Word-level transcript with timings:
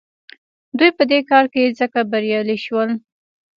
دوی 0.77 0.91
په 0.97 1.03
دې 1.11 1.19
کار 1.29 1.45
کې 1.53 1.75
ځکه 1.79 1.99
بریالي 2.11 2.57
شول. 2.65 2.89